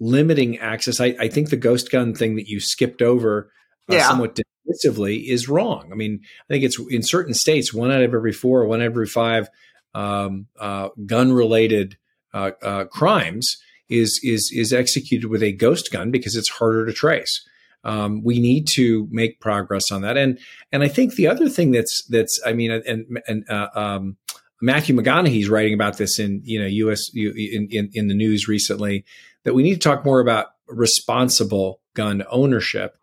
limiting 0.00 0.58
access. 0.58 1.00
I, 1.00 1.14
I 1.20 1.28
think 1.28 1.50
the 1.50 1.56
ghost 1.56 1.90
gun 1.90 2.14
thing 2.14 2.36
that 2.36 2.48
you 2.48 2.60
skipped 2.60 3.02
over 3.02 3.50
uh, 3.90 3.96
yeah. 3.96 4.08
somewhat 4.08 4.36
dismissively 4.36 5.28
is 5.28 5.48
wrong. 5.48 5.90
I 5.92 5.94
mean, 5.94 6.20
I 6.22 6.54
think 6.54 6.64
it's 6.64 6.78
in 6.90 7.02
certain 7.02 7.34
states, 7.34 7.72
one 7.72 7.90
out 7.90 8.02
of 8.02 8.14
every 8.14 8.32
four, 8.32 8.66
one 8.66 8.80
out 8.80 8.86
of 8.86 8.92
every 8.92 9.06
five 9.06 9.48
um, 9.94 10.46
uh, 10.58 10.88
gun-related 11.06 11.96
uh, 12.32 12.50
uh, 12.62 12.84
crimes 12.86 13.56
is 13.88 14.20
is 14.24 14.50
is 14.54 14.72
executed 14.72 15.28
with 15.28 15.42
a 15.42 15.52
ghost 15.52 15.92
gun 15.92 16.10
because 16.10 16.36
it's 16.36 16.48
harder 16.48 16.86
to 16.86 16.92
trace. 16.92 17.46
Um, 17.84 18.22
we 18.24 18.40
need 18.40 18.66
to 18.68 19.06
make 19.10 19.40
progress 19.40 19.92
on 19.92 20.02
that. 20.02 20.16
And 20.16 20.38
and 20.72 20.82
I 20.82 20.88
think 20.88 21.14
the 21.14 21.28
other 21.28 21.48
thing 21.48 21.70
that's 21.70 22.04
that's 22.08 22.40
I 22.44 22.54
mean 22.54 22.70
and 22.70 23.18
and 23.26 23.44
uh, 23.48 23.68
um, 23.74 24.16
Matthew 24.60 24.96
McConaughey's 24.96 25.48
writing 25.48 25.74
about 25.74 25.98
this 25.98 26.18
in 26.18 26.40
you 26.44 26.58
know 26.58 26.66
U.S. 26.66 27.10
in, 27.14 27.68
in 27.70 27.90
in 27.92 28.08
the 28.08 28.14
news 28.14 28.48
recently 28.48 29.04
that 29.44 29.54
we 29.54 29.62
need 29.62 29.74
to 29.74 29.80
talk 29.80 30.04
more 30.04 30.20
about 30.20 30.48
responsible 30.68 31.80
gun 31.94 32.24
ownership. 32.30 32.96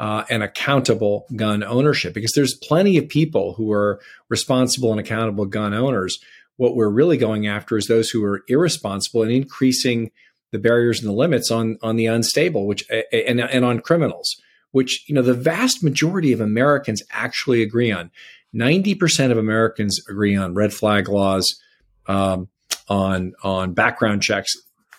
Uh, 0.00 0.24
and 0.30 0.44
accountable 0.44 1.26
gun 1.34 1.64
ownership 1.64 2.14
because 2.14 2.30
there's 2.30 2.54
plenty 2.54 2.96
of 2.98 3.08
people 3.08 3.54
who 3.54 3.72
are 3.72 4.00
responsible 4.28 4.92
and 4.92 5.00
accountable 5.00 5.44
gun 5.44 5.74
owners. 5.74 6.20
What 6.54 6.76
we're 6.76 6.88
really 6.88 7.16
going 7.16 7.48
after 7.48 7.76
is 7.76 7.88
those 7.88 8.08
who 8.08 8.22
are 8.22 8.44
irresponsible 8.46 9.24
and 9.24 9.32
increasing 9.32 10.12
the 10.50 10.58
barriers 10.58 11.00
and 11.00 11.08
the 11.08 11.14
limits 11.14 11.50
on 11.50 11.78
on 11.82 11.96
the 11.96 12.06
unstable, 12.06 12.66
which 12.66 12.84
and 12.90 13.40
and 13.40 13.64
on 13.64 13.80
criminals, 13.80 14.40
which 14.70 15.08
you 15.08 15.14
know 15.14 15.22
the 15.22 15.34
vast 15.34 15.82
majority 15.82 16.32
of 16.32 16.40
Americans 16.40 17.02
actually 17.10 17.62
agree 17.62 17.92
on. 17.92 18.10
Ninety 18.52 18.94
percent 18.94 19.32
of 19.32 19.38
Americans 19.38 20.00
agree 20.08 20.36
on 20.36 20.54
red 20.54 20.72
flag 20.72 21.08
laws, 21.08 21.60
um, 22.06 22.48
on 22.88 23.34
on 23.42 23.74
background 23.74 24.22
checks. 24.22 24.54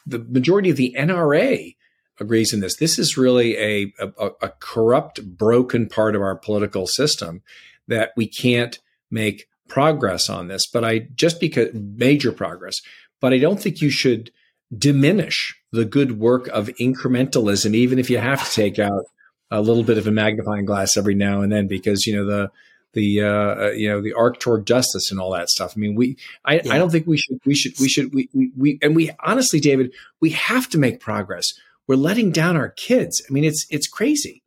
The 0.10 0.20
majority 0.20 0.70
of 0.70 0.78
the 0.78 0.96
NRA 0.98 1.76
agrees 2.20 2.54
in 2.54 2.60
this. 2.60 2.76
This 2.76 3.00
is 3.00 3.18
really 3.18 3.58
a, 3.58 3.94
a, 4.00 4.30
a 4.42 4.50
corrupt, 4.60 5.24
broken 5.38 5.88
part 5.88 6.16
of 6.16 6.22
our 6.22 6.36
political 6.36 6.88
system 6.88 7.42
that 7.88 8.12
we 8.16 8.28
can't 8.28 8.80
make 9.10 9.48
progress 9.68 10.30
on 10.30 10.48
this. 10.48 10.68
But 10.68 10.84
I 10.84 11.00
just 11.16 11.40
because 11.40 11.70
major 11.74 12.32
progress, 12.32 12.82
but 13.22 13.34
I 13.34 13.38
don't 13.38 13.62
think 13.62 13.82
you 13.82 13.90
should 13.90 14.32
diminish 14.76 15.56
the 15.72 15.86
good 15.86 16.20
work 16.20 16.48
of 16.48 16.68
incrementalism, 16.80 17.74
even 17.74 18.00
if 18.00 18.10
you 18.10 18.18
have 18.18 18.48
to 18.48 18.54
take 18.54 18.80
out 18.80 19.06
a 19.52 19.62
little 19.62 19.84
bit 19.84 19.98
of 19.98 20.08
a 20.08 20.12
magnifying 20.12 20.66
glass 20.66 20.98
every 20.98 21.16
now 21.16 21.42
and 21.42 21.52
then, 21.52 21.68
because 21.68 22.06
you 22.06 22.16
know 22.16 22.26
the 22.26 22.52
the 22.94 23.22
uh, 23.22 23.28
uh, 23.28 23.72
you 23.72 23.90
know 23.90 24.02
the 24.02 24.14
arc 24.14 24.40
toward 24.40 24.66
justice 24.66 25.12
and 25.12 25.20
all 25.20 25.32
that 25.32 25.50
stuff. 25.50 25.74
I 25.76 25.80
mean, 25.80 25.96
we 25.96 26.18
I, 26.46 26.62
yeah. 26.64 26.74
I 26.74 26.78
don't 26.78 26.90
think 26.90 27.08
we 27.08 27.18
should 27.18 27.40
we 27.46 27.56
should 27.56 27.74
we 27.80 27.88
should 27.88 28.14
we, 28.14 28.30
we 28.34 28.52
we 28.58 28.80
and 28.82 28.96
we 28.96 29.12
honestly, 29.24 29.60
David, 29.60 29.94
we 30.20 30.32
have 30.32 30.70
to 30.70 30.78
make 30.78 31.00
progress. 31.00 31.54
We're 31.88 31.96
letting 31.96 32.32
down 32.32 32.56
our 32.56 32.70
kids. 32.70 33.24
I 33.30 33.34
mean, 33.34 33.44
it's 33.44 33.66
it's 33.70 33.88
crazy. 33.88 34.44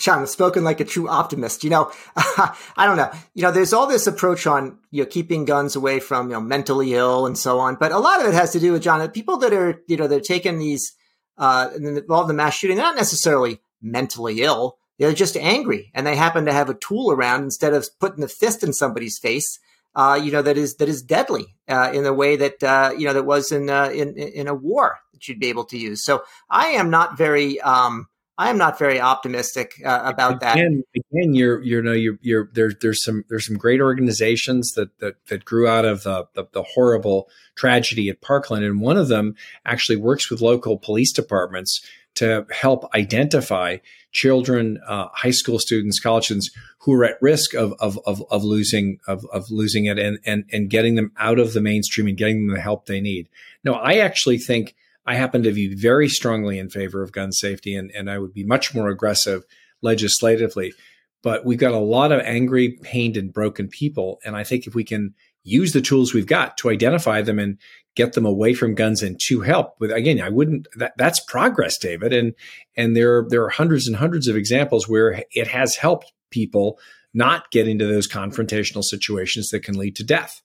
Sean, 0.00 0.22
I've 0.22 0.30
spoken 0.30 0.64
like 0.64 0.80
a 0.80 0.84
true 0.84 1.08
optimist. 1.08 1.62
You 1.62 1.70
know, 1.70 1.92
I 2.16 2.86
don't 2.86 2.96
know. 2.96 3.10
You 3.34 3.42
know, 3.42 3.52
there's 3.52 3.74
all 3.74 3.86
this 3.86 4.06
approach 4.06 4.46
on 4.46 4.78
you 4.90 5.02
know 5.02 5.08
keeping 5.08 5.44
guns 5.44 5.76
away 5.76 6.00
from 6.00 6.28
you 6.28 6.34
know 6.34 6.40
mentally 6.40 6.94
ill 6.94 7.26
and 7.26 7.36
so 7.36 7.58
on, 7.58 7.76
but 7.76 7.92
a 7.92 7.98
lot 7.98 8.20
of 8.20 8.26
it 8.26 8.34
has 8.34 8.52
to 8.52 8.60
do 8.60 8.72
with 8.72 8.82
John. 8.82 9.06
People 9.10 9.38
that 9.38 9.52
are 9.52 9.82
you 9.88 9.96
know 9.96 10.06
they're 10.06 10.20
taking 10.20 10.58
these 10.58 10.92
uh, 11.38 11.70
involved 11.76 12.30
in 12.30 12.36
the 12.36 12.42
mass 12.42 12.54
shooting, 12.54 12.76
they're 12.76 12.86
not 12.86 12.96
necessarily 12.96 13.60
mentally 13.82 14.42
ill. 14.42 14.78
They're 15.00 15.14
just 15.14 15.38
angry, 15.38 15.90
and 15.94 16.06
they 16.06 16.14
happen 16.14 16.44
to 16.44 16.52
have 16.52 16.68
a 16.68 16.74
tool 16.74 17.10
around 17.10 17.42
instead 17.42 17.72
of 17.72 17.88
putting 18.00 18.20
the 18.20 18.28
fist 18.28 18.62
in 18.62 18.74
somebody's 18.74 19.18
face. 19.18 19.58
Uh, 19.94 20.20
you 20.22 20.30
know 20.30 20.42
that 20.42 20.58
is 20.58 20.76
that 20.76 20.90
is 20.90 21.02
deadly 21.02 21.56
uh, 21.68 21.90
in 21.94 22.04
the 22.04 22.12
way 22.12 22.36
that 22.36 22.62
uh, 22.62 22.92
you 22.96 23.06
know 23.06 23.14
that 23.14 23.24
was 23.24 23.50
in, 23.50 23.70
uh, 23.70 23.88
in 23.88 24.14
in 24.18 24.46
a 24.46 24.54
war 24.54 24.98
that 25.14 25.26
you'd 25.26 25.40
be 25.40 25.48
able 25.48 25.64
to 25.64 25.78
use. 25.78 26.04
So 26.04 26.22
I 26.50 26.66
am 26.68 26.90
not 26.90 27.16
very. 27.16 27.58
Um, 27.62 28.08
I 28.36 28.48
am 28.48 28.56
not 28.56 28.78
very 28.78 29.00
optimistic 29.00 29.74
uh, 29.84 30.00
about 30.02 30.42
again, 30.42 30.84
that. 30.94 31.02
Again, 31.12 31.34
you're 31.34 31.62
you 31.62 31.80
know 31.82 31.92
you're, 31.92 32.18
you're 32.20 32.50
there's 32.52 32.74
there's 32.82 33.02
some 33.02 33.24
there's 33.30 33.46
some 33.46 33.56
great 33.56 33.80
organizations 33.80 34.72
that 34.76 34.98
that, 35.00 35.14
that 35.28 35.46
grew 35.46 35.66
out 35.66 35.86
of 35.86 36.02
the, 36.02 36.26
the, 36.34 36.44
the 36.52 36.62
horrible 36.62 37.28
tragedy 37.54 38.10
at 38.10 38.20
Parkland, 38.20 38.64
and 38.64 38.82
one 38.82 38.98
of 38.98 39.08
them 39.08 39.34
actually 39.64 39.96
works 39.96 40.30
with 40.30 40.42
local 40.42 40.78
police 40.78 41.12
departments 41.12 41.82
to 42.20 42.46
help 42.50 42.84
identify 42.94 43.78
children, 44.12 44.78
uh, 44.86 45.08
high 45.14 45.30
school 45.30 45.58
students, 45.58 45.98
college 45.98 46.26
students 46.26 46.50
who 46.80 46.92
are 46.92 47.04
at 47.04 47.22
risk 47.22 47.54
of 47.54 47.72
of 47.80 47.98
of, 48.04 48.22
of 48.30 48.44
losing 48.44 48.98
of, 49.08 49.24
of 49.32 49.50
losing 49.50 49.86
it, 49.86 49.98
and 49.98 50.18
and 50.26 50.44
and 50.52 50.68
getting 50.68 50.96
them 50.96 51.12
out 51.16 51.38
of 51.38 51.54
the 51.54 51.62
mainstream 51.62 52.06
and 52.06 52.18
getting 52.18 52.46
them 52.46 52.54
the 52.54 52.60
help 52.60 52.84
they 52.84 53.00
need. 53.00 53.28
No, 53.64 53.72
I 53.72 53.94
actually 53.94 54.36
think 54.36 54.74
I 55.06 55.14
happen 55.14 55.42
to 55.44 55.52
be 55.52 55.74
very 55.74 56.10
strongly 56.10 56.58
in 56.58 56.68
favor 56.68 57.02
of 57.02 57.10
gun 57.10 57.32
safety, 57.32 57.74
and, 57.74 57.90
and 57.92 58.10
I 58.10 58.18
would 58.18 58.34
be 58.34 58.44
much 58.44 58.74
more 58.74 58.90
aggressive 58.90 59.44
legislatively. 59.80 60.74
But 61.22 61.46
we've 61.46 61.58
got 61.58 61.72
a 61.72 61.78
lot 61.78 62.12
of 62.12 62.20
angry, 62.20 62.78
pained, 62.82 63.16
and 63.16 63.32
broken 63.32 63.68
people. 63.68 64.20
And 64.26 64.36
I 64.36 64.44
think 64.44 64.66
if 64.66 64.74
we 64.74 64.84
can 64.84 65.14
use 65.42 65.72
the 65.72 65.80
tools 65.80 66.12
we've 66.12 66.26
got 66.26 66.58
to 66.58 66.70
identify 66.70 67.22
them 67.22 67.38
and 67.38 67.58
get 67.96 68.12
them 68.12 68.24
away 68.24 68.54
from 68.54 68.74
guns 68.74 69.02
and 69.02 69.18
to 69.20 69.40
help 69.40 69.74
with 69.80 69.90
again 69.90 70.20
i 70.20 70.28
wouldn't 70.28 70.68
that, 70.76 70.92
that's 70.96 71.20
progress 71.20 71.78
david 71.78 72.12
and 72.12 72.34
and 72.76 72.96
there 72.96 73.26
there 73.28 73.42
are 73.44 73.50
hundreds 73.50 73.86
and 73.86 73.96
hundreds 73.96 74.28
of 74.28 74.36
examples 74.36 74.88
where 74.88 75.24
it 75.32 75.48
has 75.48 75.76
helped 75.76 76.12
people 76.30 76.78
not 77.12 77.50
get 77.50 77.66
into 77.66 77.86
those 77.86 78.06
confrontational 78.06 78.84
situations 78.84 79.48
that 79.48 79.60
can 79.60 79.76
lead 79.76 79.96
to 79.96 80.04
death 80.04 80.42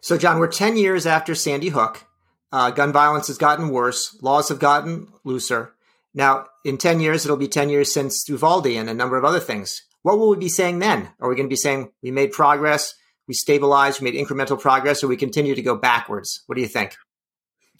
so 0.00 0.16
john 0.16 0.38
we're 0.38 0.46
10 0.46 0.76
years 0.76 1.06
after 1.06 1.34
sandy 1.34 1.68
hook 1.70 2.06
uh, 2.52 2.70
gun 2.70 2.92
violence 2.92 3.28
has 3.28 3.38
gotten 3.38 3.68
worse. 3.68 4.16
Laws 4.22 4.48
have 4.48 4.58
gotten 4.58 5.08
looser. 5.24 5.74
Now, 6.12 6.46
in 6.64 6.78
10 6.78 7.00
years, 7.00 7.24
it'll 7.24 7.36
be 7.36 7.48
10 7.48 7.68
years 7.68 7.92
since 7.92 8.28
Uvalde 8.28 8.66
and 8.66 8.90
a 8.90 8.94
number 8.94 9.16
of 9.16 9.24
other 9.24 9.38
things. 9.38 9.82
What 10.02 10.18
will 10.18 10.30
we 10.30 10.36
be 10.36 10.48
saying 10.48 10.80
then? 10.80 11.10
Are 11.20 11.28
we 11.28 11.36
going 11.36 11.46
to 11.46 11.52
be 11.52 11.56
saying 11.56 11.92
we 12.02 12.10
made 12.10 12.32
progress, 12.32 12.94
we 13.30 13.34
stabilized, 13.34 14.00
we 14.00 14.10
made 14.10 14.26
incremental 14.26 14.58
progress, 14.58 15.04
or 15.04 15.06
we 15.06 15.16
continue 15.16 15.54
to 15.54 15.62
go 15.62 15.76
backwards? 15.76 16.42
What 16.46 16.56
do 16.56 16.62
you 16.62 16.66
think? 16.66 16.96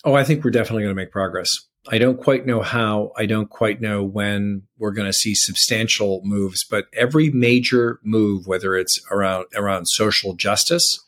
Oh, 0.04 0.14
I 0.14 0.22
think 0.22 0.44
we're 0.44 0.52
definitely 0.52 0.84
going 0.84 0.94
to 0.94 1.02
make 1.02 1.10
progress. 1.10 1.50
I 1.88 1.98
don't 1.98 2.20
quite 2.20 2.46
know 2.46 2.62
how. 2.62 3.10
I 3.16 3.26
don't 3.26 3.50
quite 3.50 3.80
know 3.80 4.04
when 4.04 4.62
we're 4.78 4.92
going 4.92 5.08
to 5.08 5.12
see 5.12 5.34
substantial 5.34 6.20
moves, 6.22 6.64
but 6.64 6.84
every 6.94 7.30
major 7.30 7.98
move, 8.04 8.46
whether 8.46 8.76
it's 8.76 9.00
around 9.10 9.46
around 9.56 9.86
social 9.86 10.34
justice, 10.34 11.04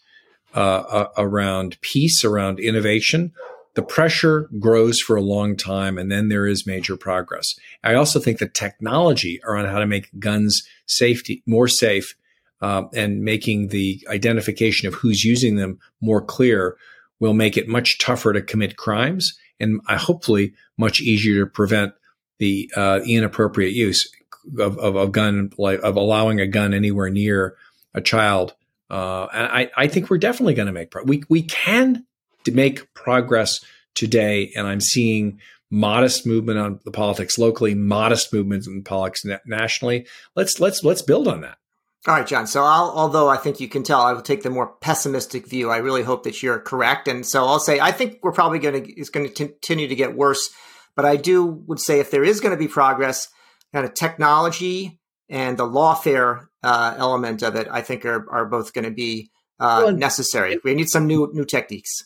uh, 0.57 0.59
uh, 0.59 1.09
around 1.17 1.81
peace, 1.81 2.25
around 2.25 2.59
innovation, 2.59 3.33
the 3.75 3.83
pressure 3.83 4.51
grows 4.59 4.99
for 4.99 5.15
a 5.15 5.23
long 5.23 5.57
time 5.57 5.99
and 5.99 6.11
then 6.11 6.31
there 6.31 6.49
is 6.49 6.67
major 6.67 6.97
progress. 6.97 7.55
I 7.85 7.95
also 7.95 8.19
think 8.19 8.39
the 8.39 8.49
technology 8.49 9.41
around 9.47 9.67
how 9.67 9.79
to 9.79 9.87
make 9.87 10.11
guns 10.19 10.65
safety 10.87 11.45
more 11.47 11.69
safe 11.69 12.17
uh, 12.63 12.85
and 12.95 13.23
making 13.23 13.69
the 13.69 14.07
identification 14.09 14.89
of 14.89 14.95
who's 14.95 15.25
using 15.25 15.57
them 15.57 15.79
more 16.01 16.23
clear 16.23 16.77
will 17.21 17.35
make 17.35 17.57
it 17.57 17.69
much 17.69 17.99
tougher 17.99 18.33
to 18.33 18.41
commit 18.41 18.77
crimes 18.77 19.37
and 19.61 19.81
uh, 19.89 19.99
hopefully 19.99 20.55
much 20.79 21.01
easier 21.01 21.45
to 21.45 21.51
prevent 21.51 21.93
the 22.39 22.71
uh, 22.77 23.01
inappropriate 23.07 23.75
use 23.75 24.11
of, 24.59 24.79
of 24.79 24.97
a 24.97 25.09
gun, 25.09 25.51
like 25.59 25.81
of 25.83 25.97
allowing 25.97 26.41
a 26.41 26.47
gun 26.47 26.73
anywhere 26.73 27.11
near 27.11 27.57
a 27.95 28.01
child. 28.01 28.55
Uh, 28.91 29.27
and 29.33 29.47
I, 29.47 29.71
I 29.77 29.87
think 29.89 30.09
we're 30.09 30.19
definitely 30.19 30.55
going 30.55 30.67
to 30.67 30.73
make 30.73 30.91
progress. 30.91 31.09
We, 31.09 31.23
we 31.29 31.43
can 31.43 32.07
make 32.51 32.93
progress 32.95 33.65
today. 33.95 34.53
And 34.57 34.67
I'm 34.67 34.81
seeing 34.81 35.41
modest 35.71 36.27
movement 36.27 36.59
on 36.59 36.81
the 36.85 36.91
politics 36.91 37.39
locally, 37.39 37.75
modest 37.75 38.33
movements 38.33 38.67
in 38.67 38.83
politics 38.83 39.25
nationally. 39.47 40.07
Let's 40.37 40.61
let's 40.61 40.85
let's 40.85 41.03
build 41.03 41.29
on 41.29 41.41
that. 41.41 41.57
All 42.07 42.15
right, 42.15 42.27
John. 42.27 42.49
So, 42.49 42.65
I'll, 42.65 42.91
although 42.91 43.29
I 43.29 43.37
think 43.37 43.61
you 43.61 43.69
can 43.69 43.85
tell, 43.85 44.01
I 44.01 44.13
will 44.13 44.23
take 44.23 44.43
the 44.43 44.51
more 44.51 44.75
pessimistic 44.81 45.47
view. 45.47 45.71
I 45.71 45.77
really 45.77 46.03
hope 46.03 46.25
that 46.25 46.43
you're 46.43 46.59
correct, 46.59 47.07
and 47.07 47.25
so 47.25 47.45
I'll 47.45 47.61
say 47.61 47.79
I 47.79 47.93
think 47.93 48.19
we're 48.23 48.33
probably 48.33 48.59
going 48.59 48.83
to 48.83 48.93
it's 48.93 49.11
going 49.11 49.29
to 49.29 49.33
continue 49.33 49.87
to 49.87 49.95
get 49.95 50.17
worse. 50.17 50.51
But 50.97 51.05
I 51.05 51.17
do 51.17 51.45
would 51.45 51.79
say 51.79 52.01
if 52.01 52.11
there 52.11 52.25
is 52.25 52.41
going 52.41 52.51
to 52.51 52.59
be 52.59 52.69
progress, 52.69 53.29
kind 53.73 53.87
of 53.87 53.95
technology 53.95 55.01
and 55.29 55.57
the 55.57 55.65
lawfare 55.65 56.47
uh, 56.65 56.95
element 56.99 57.43
of 57.43 57.55
it, 57.55 57.69
I 57.71 57.83
think 57.83 58.05
are 58.05 58.29
are 58.33 58.47
both 58.47 58.73
going 58.73 58.85
to 58.85 58.91
be 58.91 59.31
uh, 59.61 59.83
well, 59.85 59.97
necessary. 59.97 60.59
We 60.65 60.75
need 60.75 60.89
some 60.89 61.07
new 61.07 61.31
new 61.33 61.45
techniques. 61.45 62.05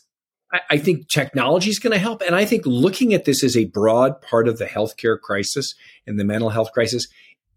I 0.69 0.77
think 0.77 1.09
technology 1.09 1.69
is 1.69 1.79
going 1.79 1.91
to 1.91 1.99
help. 1.99 2.21
And 2.21 2.33
I 2.33 2.45
think 2.45 2.65
looking 2.65 3.13
at 3.13 3.25
this 3.25 3.43
as 3.43 3.57
a 3.57 3.65
broad 3.65 4.21
part 4.21 4.47
of 4.47 4.57
the 4.57 4.65
healthcare 4.65 5.19
crisis 5.19 5.75
and 6.05 6.17
the 6.17 6.23
mental 6.23 6.51
health 6.51 6.71
crisis, 6.71 7.07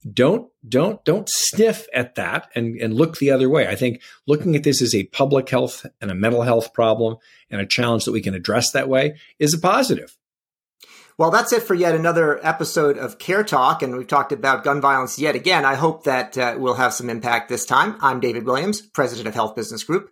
don't 0.08 0.50
don't 0.66 1.04
don't 1.04 1.28
sniff 1.28 1.86
at 1.94 2.14
that 2.14 2.48
and, 2.54 2.80
and 2.80 2.94
look 2.94 3.18
the 3.18 3.30
other 3.30 3.50
way. 3.50 3.68
I 3.68 3.74
think 3.74 4.02
looking 4.26 4.56
at 4.56 4.62
this 4.62 4.80
as 4.80 4.94
a 4.94 5.04
public 5.04 5.48
health 5.48 5.84
and 6.00 6.10
a 6.10 6.14
mental 6.14 6.42
health 6.42 6.72
problem 6.72 7.16
and 7.50 7.60
a 7.60 7.66
challenge 7.66 8.04
that 8.04 8.12
we 8.12 8.22
can 8.22 8.34
address 8.34 8.72
that 8.72 8.88
way 8.88 9.16
is 9.38 9.52
a 9.52 9.58
positive. 9.58 10.16
Well, 11.18 11.30
that's 11.30 11.52
it 11.52 11.62
for 11.62 11.74
yet 11.74 11.94
another 11.94 12.44
episode 12.46 12.96
of 12.96 13.18
Care 13.18 13.44
Talk, 13.44 13.82
and 13.82 13.94
we've 13.94 14.06
talked 14.06 14.32
about 14.32 14.64
gun 14.64 14.80
violence 14.80 15.18
yet 15.18 15.34
again. 15.36 15.66
I 15.66 15.74
hope 15.74 16.04
that 16.04 16.38
uh, 16.38 16.54
we'll 16.56 16.74
have 16.74 16.94
some 16.94 17.10
impact 17.10 17.50
this 17.50 17.66
time. 17.66 17.98
I'm 18.00 18.20
David 18.20 18.46
Williams, 18.46 18.80
president 18.80 19.28
of 19.28 19.34
Health 19.34 19.54
Business 19.54 19.84
Group. 19.84 20.10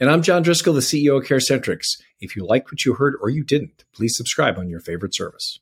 And 0.00 0.10
I'm 0.10 0.22
John 0.22 0.42
Driscoll, 0.42 0.74
the 0.74 0.80
CEO 0.80 1.18
of 1.18 1.24
CareCentrix. 1.24 2.00
If 2.18 2.34
you 2.34 2.44
liked 2.44 2.72
what 2.72 2.84
you 2.84 2.94
heard 2.94 3.14
or 3.20 3.30
you 3.30 3.44
didn't, 3.44 3.84
please 3.92 4.16
subscribe 4.16 4.58
on 4.58 4.68
your 4.68 4.80
favorite 4.80 5.14
service. 5.14 5.60